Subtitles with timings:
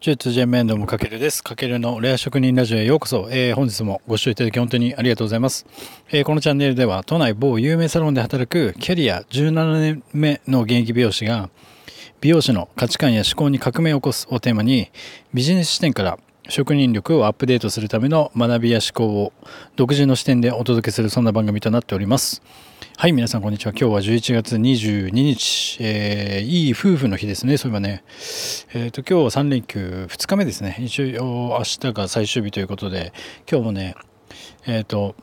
[0.00, 1.42] 中通人面倒もかけるです。
[1.42, 3.26] かけるのレア職人ラジオへようこそ。
[3.32, 5.66] えー、本日もご視聴いただき本当にありがとうございます。
[6.12, 11.50] えー、このチャンネルでは都内某有名サロンで働くキャリア17年目の現役美容師が
[12.20, 14.88] 美容師の価値観や思考に革命を起こすをテーマに
[15.34, 16.16] ビジネス視点から
[16.48, 19.32] 職人力をアップデートするための学びや思考を
[19.74, 22.40] 独自の視点でお届けするそんな番組となっております。
[23.00, 23.72] はい、皆さんこんにちは。
[23.78, 27.56] 今日は11月22日、えー、いい夫婦の日ですね。
[27.56, 28.02] そういえばね、
[28.74, 30.78] えっ、ー、と、今日は3連休2日目ですね。
[30.80, 33.12] 一応明日が最終日ということで、
[33.48, 33.94] 今日もね、
[34.66, 35.14] えっ、ー、と、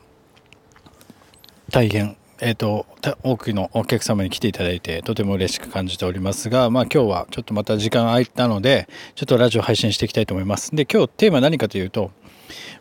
[1.70, 2.86] 大変、えっ、と、
[3.22, 10.74] 多くのお客様に来ていただいて、とても嬉しく感じておりますが、まあ今日はちょっとまた時間空いたので、ちょっとラジオ配信していきたいと思います。
[10.74, 12.10] で、今日テーマ何かというと、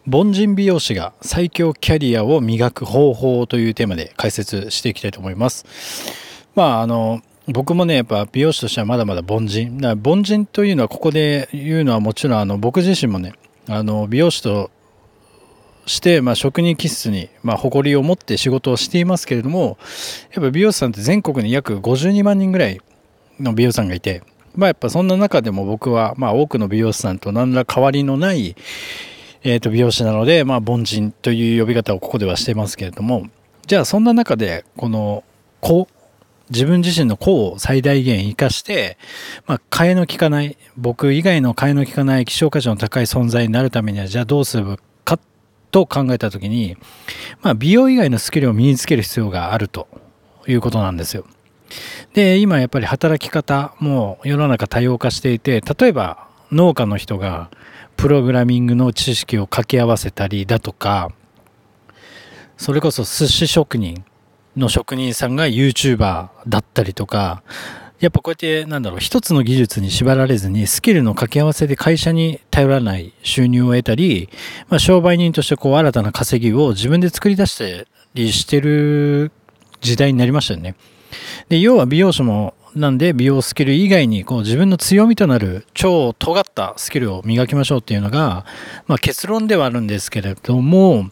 [0.07, 5.65] 凡人美容師が最強キャリアを磨く方法というテーマで解説していきたいと思います。
[6.55, 9.77] まあ、あの、僕もね、やっぱ美容師としてはまだまだ凡人。
[9.77, 13.33] だから凡人というのはここで言うのはもちろんあの僕自身もね、
[13.67, 14.71] あの美容師と
[15.85, 19.77] して、まあ、職人気質に、まあ、誇りを持って仕事をしていますけれども、
[20.33, 22.81] やっぱ美容師さんって全国に約52万人ぐらい
[23.39, 24.23] の美容師さんがいて、
[24.55, 28.55] まあやっぱそんな中でも僕は、まあ多くの美容師さんと何ら変わりのない、
[29.47, 33.27] えー、と美容師なので、まあ、凡人という呼び方をここではしてますけれども
[33.67, 35.23] じゃあそんな中でこの
[35.61, 35.87] 子
[36.49, 38.97] 自分自身の子を最大限生かして、
[39.45, 45.19] まあ、替えの利かない僕以外の替えの利かない希少価値の高い存在になるためにはじゃあどうするか
[45.69, 46.75] と考えた時に、
[47.43, 49.87] まあ、美容以外のスキルを身につける必要があると
[50.47, 51.23] いうことなんですよ。
[52.13, 57.49] で今やっぱり働き方も世の中多様化していて例えば農家の人が
[57.97, 61.11] プログラミングの知識を掛け合わせたりだとか
[62.57, 64.05] それこそ寿司職人
[64.55, 67.43] の職人さんが YouTuber だったりとか
[67.99, 74.29] やっぱこうやってなんだろう一つの技術に縛られずにスキルの掛け合わせで会社に頼らない収入を得たり、
[74.69, 79.31] まあ、商売人としてこう新たな稼ぎを自分で作り出したりしてる
[79.81, 80.75] 時代になりましたよね。
[81.47, 88.45] で要は美容師もなんで美容スキル以外にこう自分の強みとなる超尖ったスキルを磨きましょうっていうのが、
[88.87, 91.09] まあ、結論ではあるんですけれども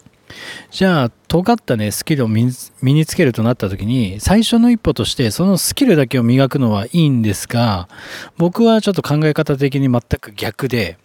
[0.70, 2.52] じゃあ尖ったねスキルを身
[2.82, 7.88] につけるとなった時に最初の一歩としてそのスキルだけを磨くのはいいんですが
[8.36, 10.98] 僕はちょっと考え方的に全く逆で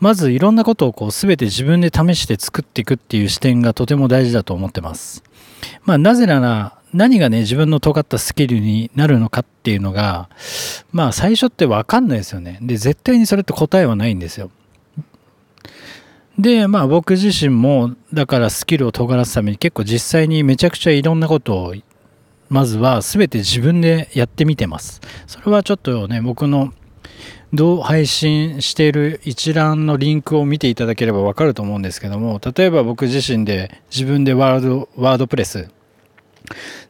[0.00, 5.22] まずいろんなことをこう全て自分で試して作っていくっていう視点がとても大事だと思ってます。
[5.84, 10.30] まあなぜなら何がね、自分の尖ったスキルになるのかっていうのが、
[10.92, 12.60] まあ最初ってわかんないですよね。
[12.62, 14.52] で、絶対にそれって答えはないんですよ。
[16.38, 21.74] で、まあ僕自身も、だからスキルを尖らすために結構実際にめちゃくちゃいろんなことを、
[22.48, 25.00] まずは全て自分でやってみてます。
[25.26, 26.72] それはちょっとね、僕の
[27.52, 35.68] どう配信している一覧のリンクを見ていただければわかると思うんですけども、例えば僕自身で自分でワード、ワードプレス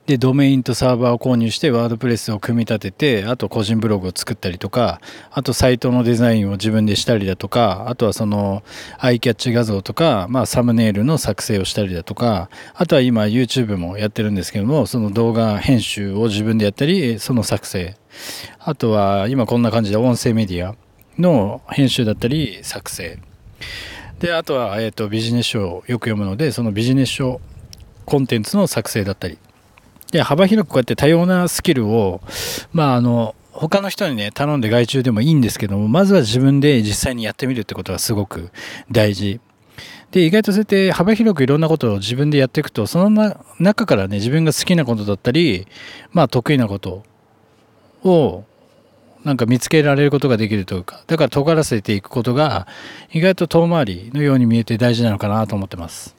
[0.06, 5.00] で、ドメインとサーバーを購入して、ワードプレスを組み立てて、あと個人ブログを作ったりとか、
[5.30, 8.62] あとサイトのデザインを自分でしたりだとか、あとはその、
[8.98, 17.96] アイキャッチ画像とか、まあ、サムネイルの作成をしたりだとか、あとは今 YouTube もやってるんですけども、その動画編集を自分でやったり、その作成。
[18.58, 20.74] あとは今こんな感じで音声メディア
[21.18, 23.18] の編集だったり、作成。
[24.18, 27.40] で、あとは、えっ、と、ビジネス書をよく読むので、そのビジネス書
[28.04, 29.38] コンテンツの作成だったり。
[30.14, 32.20] で、幅広くこうやって多様なスキルを、
[32.72, 38.50] まあ、あの、他の人にね、頼んで外注でもいいんですけども、まずは自分で実際にやってみるってことがすごく
[38.92, 39.40] 大事。
[40.12, 45.66] で、意外とそうやって幅広くいろんなことを自分でやっていくと、その中からね、自分が好きなことだったり、
[46.12, 47.02] まあ得意なこと
[48.04, 48.44] を、
[49.24, 52.68] なんか見つけられることができるというか、だから尖らせていくことが、
[53.12, 56.14] 意外と遠回りのように見えて大事なのかなと思ってます。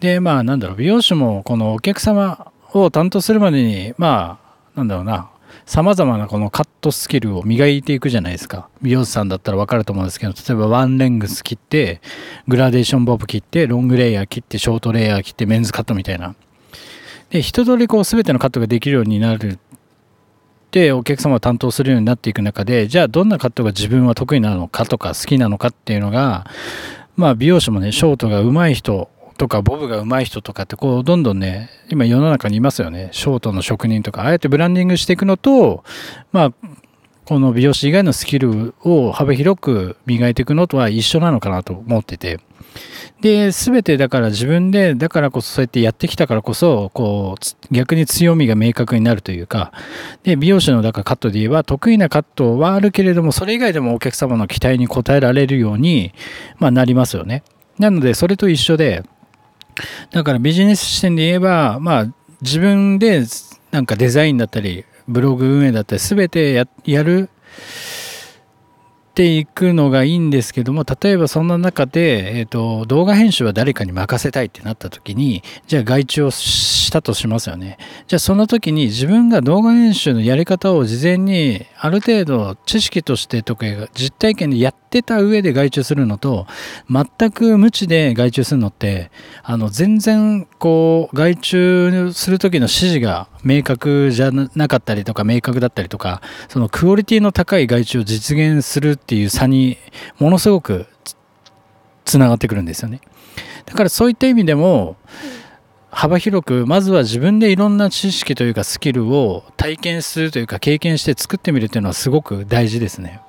[0.00, 2.50] で、まあなんだろう、美容師もこのお客様
[2.82, 4.38] を担当するまでに、ま
[4.74, 5.30] あ、なんだろうな、
[5.66, 8.68] 様々なこのカットスキルを磨いていくじゃないですか。
[8.82, 12.00] 美容師さんだったらわかると思うんですけど、例えばワンレングス切って、
[12.48, 16.34] グラデーションボブ切って、ロングレイヤー切って、ショートレイヤー切って、メンズカットみたいな。
[17.30, 19.58] で、一通りこう全てのカットができるようになるっ
[20.70, 26.46] てお客様を担当するようになっていく中で、じゃあどんなカットが自分は得意なのかとか好きなのかっていうのが、
[27.16, 33.08] まあ美容師もね、ショートが上手い人とかボブが上手い人とかってこうどんどんね今世の中にいますよね。
[33.12, 34.22] ショートの職人とか。
[34.22, 35.84] ああやってブランディングしていくのと
[36.32, 36.52] まあ
[37.24, 42.40] この美容師以外のスキルを幅広く磨いていくのとは一緒なのかなと思ってて。
[43.20, 49.72] で、すべてだから自分で、だからこそそうやってやってきたからこそ、こう、逆に強みが明確になるというか、
[50.24, 56.12] で、美容師のだからカットで言えば、得意なカットはあるけれども、それ以外でもお客様の期待に応えられるように、
[56.58, 57.42] まあ、なりますよね。
[57.78, 59.02] なので、それと一緒で、
[60.10, 62.06] だからビジネス視点で言えば、まあ、
[62.40, 63.24] 自分で
[63.70, 66.52] なんかデザインだったり、ブログ運営だったり、全て
[66.84, 67.28] やる
[69.14, 77.78] ていくのがいいんですけども、例えばそんな中で、えっ、ー、と、動画編集は誰かに任せたいってなった時に、じゃあ外注をしたとしますよね。
[78.08, 86.46] じゃあその時に自分が動画編集のやり方を事前にある程度知識としてとか実体験でやってた上で外注するのと、
[86.90, 89.12] 全く無知で外注するのって、
[89.44, 99.78] あの、全然こう、外注する時の指示が明確じゃなかったりとか明確だったりとかそのクオリティの高い外注を実現するっていう差に
[100.18, 100.86] ものすごく
[102.04, 103.00] つながってくるんですよね
[103.66, 104.96] だからそういった意味でも
[105.90, 113.20] 幅広くまずは自分でいろんな知識というかスキルを体験するというか経験して作ってみるというのはすごく大事ですね。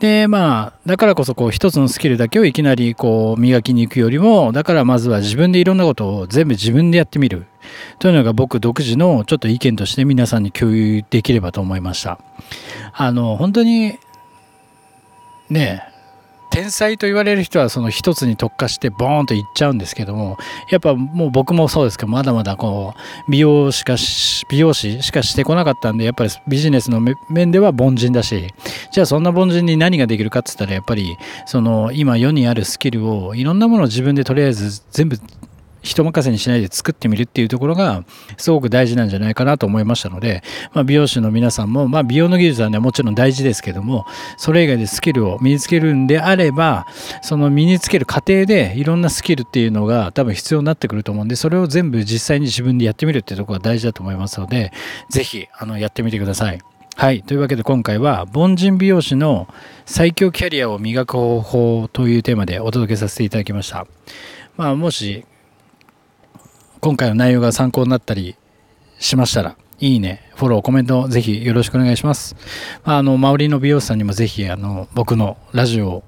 [0.00, 7.46] で、まあ、だからこそこう一つのスキルだけをいきなりこう磨きに行くよりも、だからまずは自分でいろんなことを全部自分でやってみる。
[7.98, 12.18] というのが僕独自のちょっと意見として皆さんに共有できればと思いました。
[12.94, 13.98] あの、本当に、
[15.50, 15.89] ね、
[16.50, 20.36] 天才と言われる人はその一つに特化してボーンといっちゃうんですけども
[20.68, 22.94] やっぱもう僕もそうですけどまだまだこ
[23.26, 23.96] う美容しか
[24.50, 28.52] 美容師しかしてこなかったんでやっぱりビジネスの面では凡人だし
[28.92, 31.16] じゃあそんな凡人に何ができるかっつったらやっぱり
[31.46, 35.18] その今世にあるスキルをいろんなものを自分でとりあえず全部
[35.82, 38.04] 人任せにしないで作ってみるっていうところが
[38.36, 40.42] すごく大事なんじゃないかなと思いましたので、
[40.72, 44.06] まあ、美容師の皆さんも、まあ、美容の技術はねもちろん大事ですけども
[44.36, 46.86] それ以外でスキルを身につけるんであれば
[47.22, 54.72] その身につける過程でいろんなスキルっていうのが多分必要になってくると思うんでそれを全部実際に自分でやってみるっていうところが大事だと思いますので
[55.08, 55.48] 是非
[55.78, 56.60] やってみてください。
[56.96, 57.22] はい。
[57.22, 59.48] というわけで今回は、凡人美容師の
[59.86, 63.86] 最強キャリアを磨く方法というテーマでお届けさせていただきました。
[64.58, 65.24] まあ、もし
[66.80, 68.36] 今回の内容が参考になったり
[68.98, 72.36] しましたら、いいね、フォロー、コメント、ぜひよろしくお願いします。
[72.84, 76.04] あの、周りの美容師さんにもぜひ、あの、僕のラジオを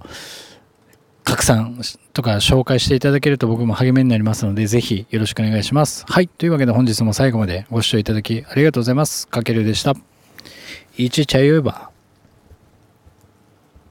[1.25, 1.79] 拡散
[2.15, 6.07] とか紹介していただけると僕も励みになりますので、ぜひよろしくお願いします。
[6.09, 6.29] はい。
[6.29, 9.29] というわけで本日も最後までご視聴いただきありがとうございます。
[9.29, 9.95] かけるでした。
[10.97, 11.92] いちちゃいば。